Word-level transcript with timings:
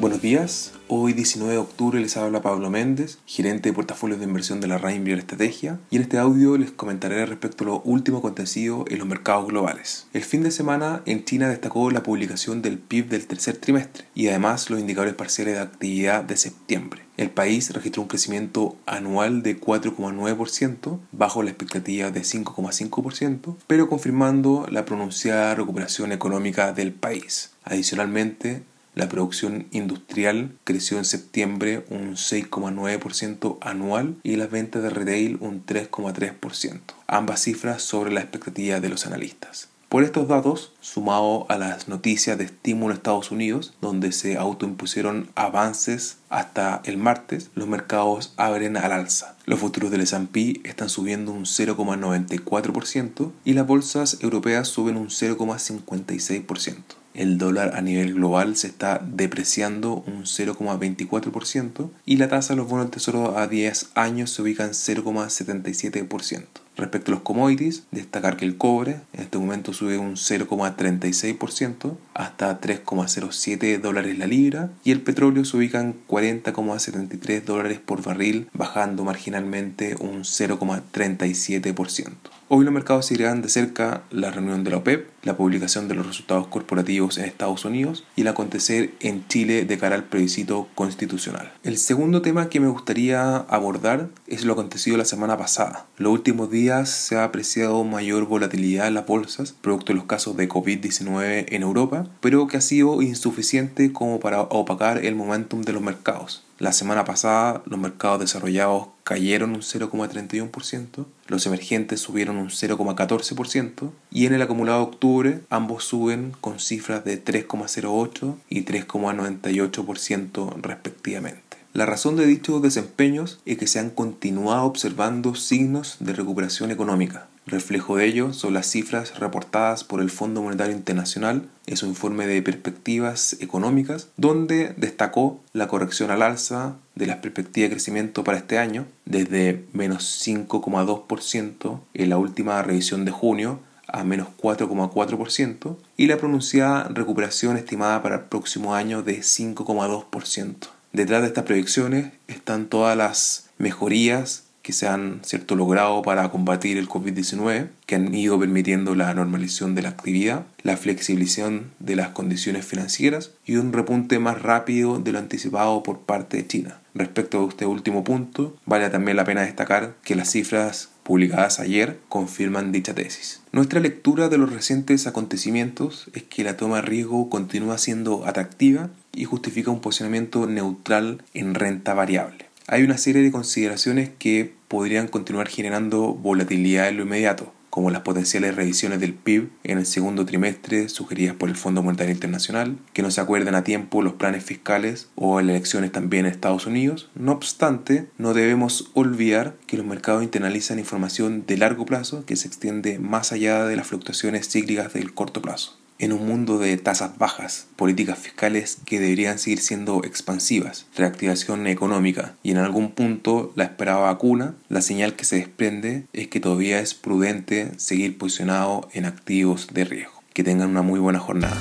Buenos 0.00 0.22
días, 0.22 0.74
hoy 0.86 1.12
19 1.12 1.54
de 1.54 1.58
octubre 1.58 1.98
les 1.98 2.16
habla 2.16 2.40
Pablo 2.40 2.70
Méndez, 2.70 3.18
gerente 3.26 3.68
de 3.68 3.72
portafolios 3.72 4.20
de 4.20 4.26
inversión 4.26 4.60
de 4.60 4.68
la 4.68 4.78
Rainvier 4.78 5.18
Estrategia, 5.18 5.80
y 5.90 5.96
en 5.96 6.02
este 6.02 6.18
audio 6.18 6.56
les 6.56 6.70
comentaré 6.70 7.26
respecto 7.26 7.64
a 7.64 7.66
lo 7.66 7.80
último 7.80 8.18
acontecido 8.18 8.84
en 8.86 9.00
los 9.00 9.08
mercados 9.08 9.48
globales. 9.48 10.06
El 10.12 10.22
fin 10.22 10.44
de 10.44 10.52
semana 10.52 11.02
en 11.04 11.24
China 11.24 11.48
destacó 11.48 11.90
la 11.90 12.04
publicación 12.04 12.62
del 12.62 12.78
PIB 12.78 13.08
del 13.08 13.26
tercer 13.26 13.56
trimestre 13.56 14.04
y 14.14 14.28
además 14.28 14.70
los 14.70 14.78
indicadores 14.78 15.14
parciales 15.14 15.54
de 15.54 15.62
actividad 15.62 16.22
de 16.22 16.36
septiembre. 16.36 17.02
El 17.16 17.30
país 17.30 17.74
registró 17.74 18.02
un 18.02 18.08
crecimiento 18.08 18.76
anual 18.86 19.42
de 19.42 19.60
4,9% 19.60 21.00
bajo 21.10 21.42
la 21.42 21.50
expectativa 21.50 22.12
de 22.12 22.20
5,5%, 22.20 23.56
pero 23.66 23.88
confirmando 23.88 24.64
la 24.70 24.84
pronunciada 24.84 25.56
recuperación 25.56 26.12
económica 26.12 26.72
del 26.72 26.92
país. 26.92 27.50
Adicionalmente, 27.64 28.62
la 28.98 29.08
producción 29.08 29.68
industrial 29.70 30.58
creció 30.64 30.98
en 30.98 31.04
septiembre 31.04 31.86
un 31.88 32.16
6,9% 32.16 33.58
anual 33.60 34.16
y 34.24 34.34
las 34.34 34.50
ventas 34.50 34.82
de 34.82 34.90
retail 34.90 35.38
un 35.40 35.64
3,3%, 35.64 36.80
ambas 37.06 37.40
cifras 37.40 37.80
sobre 37.80 38.10
la 38.10 38.22
expectativa 38.22 38.80
de 38.80 38.88
los 38.88 39.06
analistas. 39.06 39.68
Por 39.88 40.02
estos 40.02 40.26
datos, 40.26 40.72
sumado 40.80 41.46
a 41.48 41.56
las 41.56 41.86
noticias 41.86 42.36
de 42.38 42.44
estímulo 42.44 42.90
en 42.92 42.96
Estados 42.96 43.30
Unidos, 43.30 43.72
donde 43.80 44.10
se 44.10 44.36
autoimpusieron 44.36 45.30
avances 45.36 46.16
hasta 46.28 46.82
el 46.84 46.96
martes, 46.96 47.50
los 47.54 47.68
mercados 47.68 48.34
abren 48.36 48.76
al 48.76 48.90
alza. 48.90 49.36
Los 49.46 49.60
futuros 49.60 49.92
del 49.92 50.00
S&P 50.00 50.60
están 50.64 50.88
subiendo 50.88 51.30
un 51.30 51.44
0,94% 51.44 53.30
y 53.44 53.52
las 53.52 53.66
bolsas 53.66 54.18
europeas 54.20 54.66
suben 54.66 54.96
un 54.96 55.06
0,56% 55.08 56.97
el 57.18 57.36
dólar 57.36 57.72
a 57.74 57.80
nivel 57.80 58.14
global 58.14 58.56
se 58.56 58.68
está 58.68 59.00
depreciando 59.04 60.04
un 60.06 60.22
0,24% 60.22 61.90
y 62.06 62.16
la 62.16 62.28
tasa 62.28 62.52
de 62.54 62.58
los 62.58 62.68
bonos 62.68 62.86
del 62.86 62.92
tesoro 62.92 63.36
a 63.36 63.48
10 63.48 63.90
años 63.96 64.30
se 64.30 64.42
ubica 64.42 64.64
en 64.64 64.70
0,77%. 64.70 66.46
Respecto 66.76 67.10
a 67.10 67.14
los 67.16 67.24
commodities, 67.24 67.82
destacar 67.90 68.36
que 68.36 68.44
el 68.44 68.56
cobre 68.56 69.00
en 69.12 69.22
este 69.22 69.36
momento 69.36 69.72
sube 69.72 69.98
un 69.98 70.14
0,36% 70.14 71.96
hasta 72.14 72.60
3,07 72.60 73.80
dólares 73.80 74.16
la 74.16 74.28
libra 74.28 74.70
y 74.84 74.92
el 74.92 75.00
petróleo 75.00 75.44
se 75.44 75.56
ubica 75.56 75.80
en 75.80 75.96
40,73 76.06 77.42
dólares 77.42 77.80
por 77.84 78.04
barril, 78.04 78.48
bajando 78.52 79.02
marginalmente 79.02 79.96
un 79.98 80.20
0,37%. 80.20 82.12
Hoy 82.50 82.64
los 82.64 82.72
mercados 82.72 83.06
seguirán 83.06 83.42
de 83.42 83.48
cerca 83.48 84.04
la 84.10 84.30
reunión 84.30 84.62
de 84.62 84.70
la 84.70 84.76
OPEP, 84.76 85.08
la 85.22 85.36
publicación 85.36 85.88
de 85.88 85.94
los 85.94 86.06
resultados 86.06 86.46
corporativos 86.46 87.18
en 87.18 87.24
Estados 87.24 87.64
Unidos 87.64 88.04
y 88.16 88.22
el 88.22 88.28
acontecer 88.28 88.94
en 89.00 89.26
Chile 89.28 89.64
de 89.64 89.78
cara 89.78 89.96
al 89.96 90.04
plebiscito 90.04 90.68
constitucional. 90.74 91.52
El 91.62 91.78
segundo 91.78 92.22
tema 92.22 92.48
que 92.48 92.60
me 92.60 92.68
gustaría 92.68 93.36
abordar 93.36 94.08
es 94.26 94.44
lo 94.44 94.52
acontecido 94.52 94.96
la 94.96 95.04
semana 95.04 95.36
pasada. 95.36 95.86
Los 95.96 96.12
últimos 96.12 96.50
días 96.50 96.90
se 96.90 97.16
ha 97.16 97.24
apreciado 97.24 97.84
mayor 97.84 98.26
volatilidad 98.26 98.88
en 98.88 98.94
las 98.94 99.06
bolsas, 99.06 99.52
producto 99.52 99.92
de 99.92 99.98
los 99.98 100.06
casos 100.06 100.36
de 100.36 100.48
COVID-19 100.48 101.46
en 101.48 101.62
Europa, 101.62 102.06
pero 102.20 102.46
que 102.46 102.56
ha 102.56 102.60
sido 102.60 103.02
insuficiente 103.02 103.92
como 103.92 104.20
para 104.20 104.42
opacar 104.42 105.04
el 105.04 105.14
momentum 105.14 105.62
de 105.62 105.72
los 105.72 105.82
mercados. 105.82 106.44
La 106.58 106.72
semana 106.72 107.04
pasada 107.04 107.62
los 107.66 107.78
mercados 107.78 108.18
desarrollados 108.18 108.88
cayeron 109.08 109.52
un 109.52 109.62
0,31%, 109.62 111.06
los 111.28 111.46
emergentes 111.46 111.98
subieron 111.98 112.36
un 112.36 112.50
0,14% 112.50 113.90
y 114.10 114.26
en 114.26 114.34
el 114.34 114.42
acumulado 114.42 114.80
de 114.80 114.84
octubre 114.84 115.40
ambos 115.48 115.84
suben 115.84 116.34
con 116.42 116.60
cifras 116.60 117.06
de 117.06 117.24
3,08 117.24 118.34
y 118.50 118.66
3,98% 118.66 120.60
respectivamente. 120.60 121.56
La 121.72 121.86
razón 121.86 122.16
de 122.16 122.26
dichos 122.26 122.60
desempeños 122.60 123.40
es 123.46 123.56
que 123.56 123.66
se 123.66 123.78
han 123.78 123.88
continuado 123.88 124.66
observando 124.66 125.34
signos 125.34 125.96
de 126.00 126.12
recuperación 126.12 126.70
económica. 126.70 127.27
Reflejo 127.48 127.96
de 127.96 128.04
ello 128.04 128.34
son 128.34 128.52
las 128.52 128.66
cifras 128.66 129.18
reportadas 129.18 129.82
por 129.82 130.02
el 130.02 130.10
Fondo 130.10 130.42
Monetario 130.42 130.76
Internacional 130.76 131.48
en 131.64 131.78
su 131.78 131.86
informe 131.86 132.26
de 132.26 132.42
perspectivas 132.42 133.38
económicas, 133.40 134.08
donde 134.18 134.74
destacó 134.76 135.40
la 135.54 135.66
corrección 135.66 136.10
al 136.10 136.20
alza 136.20 136.76
de 136.94 137.06
las 137.06 137.16
perspectivas 137.16 137.70
de 137.70 137.76
crecimiento 137.76 138.22
para 138.22 138.36
este 138.36 138.58
año, 138.58 138.84
desde 139.06 139.64
menos 139.72 140.22
5,2% 140.26 141.80
en 141.94 142.10
la 142.10 142.18
última 142.18 142.62
revisión 142.62 143.06
de 143.06 143.12
junio 143.12 143.60
a 143.86 144.04
menos 144.04 144.28
4,4% 144.42 145.76
y 145.96 146.06
la 146.06 146.18
pronunciada 146.18 146.88
recuperación 146.88 147.56
estimada 147.56 148.02
para 148.02 148.16
el 148.16 148.22
próximo 148.24 148.74
año 148.74 149.02
de 149.02 149.20
5,2%. 149.20 150.68
Detrás 150.92 151.22
de 151.22 151.28
estas 151.28 151.44
proyecciones 151.44 152.12
están 152.26 152.66
todas 152.66 152.94
las 152.94 153.48
mejorías 153.56 154.47
que 154.68 154.74
se 154.74 154.86
han 154.86 155.20
cierto, 155.24 155.56
logrado 155.56 156.02
para 156.02 156.28
combatir 156.30 156.76
el 156.76 156.90
COVID-19, 156.90 157.68
que 157.86 157.94
han 157.94 158.14
ido 158.14 158.38
permitiendo 158.38 158.94
la 158.94 159.14
normalización 159.14 159.74
de 159.74 159.80
la 159.80 159.88
actividad, 159.88 160.44
la 160.62 160.76
flexibilización 160.76 161.70
de 161.78 161.96
las 161.96 162.10
condiciones 162.10 162.66
financieras 162.66 163.30
y 163.46 163.56
un 163.56 163.72
repunte 163.72 164.18
más 164.18 164.42
rápido 164.42 164.98
de 164.98 165.12
lo 165.12 165.20
anticipado 165.20 165.82
por 165.82 166.00
parte 166.00 166.36
de 166.36 166.46
China. 166.46 166.80
Respecto 166.94 167.42
a 167.42 167.48
este 167.48 167.64
último 167.64 168.04
punto, 168.04 168.58
vale 168.66 168.90
también 168.90 169.16
la 169.16 169.24
pena 169.24 169.40
destacar 169.40 169.94
que 170.04 170.14
las 170.14 170.32
cifras 170.32 170.90
publicadas 171.02 171.60
ayer 171.60 171.98
confirman 172.10 172.70
dicha 172.70 172.92
tesis. 172.92 173.40
Nuestra 173.52 173.80
lectura 173.80 174.28
de 174.28 174.36
los 174.36 174.52
recientes 174.52 175.06
acontecimientos 175.06 176.10
es 176.12 176.24
que 176.24 176.44
la 176.44 176.58
toma 176.58 176.76
de 176.76 176.82
riesgo 176.82 177.30
continúa 177.30 177.78
siendo 177.78 178.26
atractiva 178.26 178.90
y 179.14 179.24
justifica 179.24 179.70
un 179.70 179.80
posicionamiento 179.80 180.46
neutral 180.46 181.22
en 181.32 181.54
renta 181.54 181.94
variable 181.94 182.47
hay 182.70 182.82
una 182.82 182.98
serie 182.98 183.22
de 183.22 183.32
consideraciones 183.32 184.10
que 184.18 184.52
podrían 184.68 185.08
continuar 185.08 185.48
generando 185.48 186.12
volatilidad 186.12 186.88
en 186.88 186.98
lo 186.98 187.04
inmediato, 187.04 187.54
como 187.70 187.90
las 187.90 188.02
potenciales 188.02 188.56
revisiones 188.56 189.00
del 189.00 189.14
PIB 189.14 189.48
en 189.64 189.78
el 189.78 189.86
segundo 189.86 190.26
trimestre 190.26 190.90
sugeridas 190.90 191.34
por 191.34 191.48
el 191.48 191.56
Fondo 191.56 191.82
Monetario 191.82 192.12
Internacional, 192.12 192.76
que 192.92 193.00
no 193.00 193.10
se 193.10 193.22
acuerden 193.22 193.54
a 193.54 193.64
tiempo 193.64 194.02
los 194.02 194.12
planes 194.14 194.44
fiscales 194.44 195.08
o 195.14 195.40
las 195.40 195.48
elecciones 195.48 195.92
también 195.92 196.26
en 196.26 196.32
Estados 196.32 196.66
Unidos. 196.66 197.08
No 197.14 197.32
obstante, 197.32 198.10
no 198.18 198.34
debemos 198.34 198.90
olvidar 198.92 199.56
que 199.66 199.78
los 199.78 199.86
mercados 199.86 200.22
internalizan 200.22 200.78
información 200.78 201.44
de 201.46 201.56
largo 201.56 201.86
plazo 201.86 202.26
que 202.26 202.36
se 202.36 202.48
extiende 202.48 202.98
más 202.98 203.32
allá 203.32 203.64
de 203.64 203.76
las 203.76 203.86
fluctuaciones 203.86 204.46
cíclicas 204.46 204.92
del 204.92 205.14
corto 205.14 205.40
plazo 205.40 205.78
en 205.98 206.12
un 206.12 206.26
mundo 206.26 206.58
de 206.58 206.76
tasas 206.76 207.18
bajas, 207.18 207.66
políticas 207.76 208.18
fiscales 208.18 208.78
que 208.84 209.00
deberían 209.00 209.38
seguir 209.38 209.60
siendo 209.60 210.02
expansivas, 210.04 210.86
reactivación 210.96 211.66
económica 211.66 212.36
y 212.42 212.52
en 212.52 212.58
algún 212.58 212.92
punto 212.92 213.52
la 213.56 213.64
esperada 213.64 213.98
vacuna, 213.98 214.54
la 214.68 214.80
señal 214.80 215.14
que 215.14 215.24
se 215.24 215.36
desprende 215.36 216.06
es 216.12 216.28
que 216.28 216.40
todavía 216.40 216.80
es 216.80 216.94
prudente 216.94 217.72
seguir 217.78 218.16
posicionado 218.16 218.88
en 218.92 219.04
activos 219.04 219.68
de 219.72 219.84
riesgo. 219.84 220.12
Que 220.32 220.44
tengan 220.44 220.70
una 220.70 220.82
muy 220.82 221.00
buena 221.00 221.18
jornada. 221.18 221.56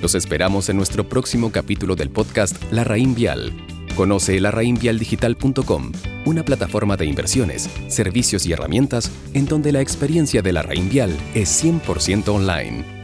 Los 0.00 0.14
esperamos 0.14 0.68
en 0.68 0.76
nuestro 0.76 1.08
próximo 1.08 1.50
capítulo 1.50 1.96
del 1.96 2.10
podcast 2.10 2.56
La 2.70 2.84
Raín 2.84 3.14
Vial. 3.14 3.52
Conoce 3.96 4.38
larraínvialdigital.com, 4.40 5.92
una 6.26 6.44
plataforma 6.44 6.96
de 6.96 7.06
inversiones, 7.06 7.68
servicios 7.88 8.44
y 8.46 8.52
herramientas 8.52 9.10
en 9.34 9.46
donde 9.46 9.72
la 9.72 9.80
experiencia 9.80 10.42
de 10.42 10.52
la 10.52 10.62
Raín 10.62 10.88
Vial 10.90 11.16
es 11.34 11.64
100% 11.64 12.28
online. 12.28 13.03